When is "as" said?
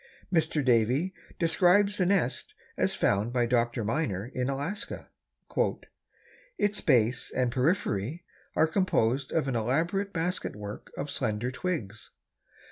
2.75-2.95